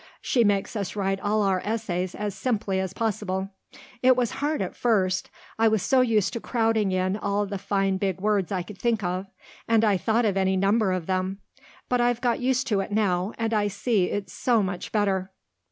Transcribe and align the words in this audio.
She 0.19 0.43
makes 0.43 0.75
us 0.75 0.95
write 0.95 1.19
all 1.19 1.43
our 1.43 1.61
essays 1.63 2.15
as 2.15 2.33
simply 2.33 2.79
as 2.79 2.91
possible. 2.91 3.51
It 4.01 4.15
was 4.15 4.31
hard 4.41 4.59
at 4.59 4.75
first. 4.75 5.29
I 5.59 5.67
was 5.67 5.83
so 5.83 6.01
used 6.01 6.33
to 6.33 6.39
crowding 6.39 6.91
in 6.91 7.15
all 7.15 7.45
the 7.45 7.59
fine 7.59 7.97
big 7.97 8.19
words 8.19 8.51
I 8.51 8.63
could 8.63 8.79
think 8.79 9.03
of 9.03 9.27
and 9.67 9.85
I 9.85 9.97
thought 9.97 10.25
of 10.25 10.37
any 10.37 10.57
number 10.57 10.91
of 10.91 11.05
them. 11.05 11.37
But 11.87 12.01
I've 12.01 12.19
got 12.19 12.39
used 12.39 12.65
to 12.69 12.79
it 12.79 12.91
now 12.91 13.33
and 13.37 13.53
I 13.53 13.67
see 13.67 14.05
it's 14.05 14.33
so 14.33 14.63
much 14.63 14.91
better." 14.91 15.29